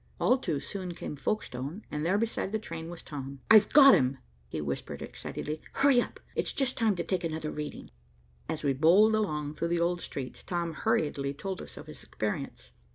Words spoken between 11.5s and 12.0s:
us of